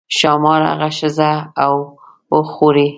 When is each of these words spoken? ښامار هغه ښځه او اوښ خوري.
ښامار 0.17 0.61
هغه 0.71 0.89
ښځه 0.97 1.31
او 1.63 1.73
اوښ 2.33 2.47
خوري. 2.55 2.87